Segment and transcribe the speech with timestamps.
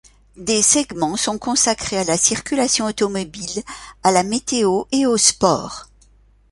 [0.37, 3.61] Des segments sont consacrés à la circulation automobile,
[4.01, 5.89] à la météo et aux sports.